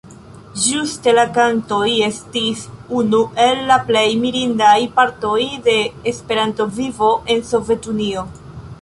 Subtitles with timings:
[0.61, 2.63] Ĝuste la kantoj estis
[3.01, 5.39] unu el la plej mirindaj partoj
[5.71, 5.79] de
[6.15, 8.31] Esperanto-vivo en Sovetunio.